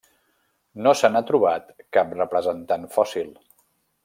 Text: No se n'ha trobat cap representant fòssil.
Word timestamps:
No 0.87 0.93
se 1.01 1.11
n'ha 1.11 1.21
trobat 1.31 1.69
cap 1.99 2.17
representant 2.23 2.89
fòssil. 2.97 3.31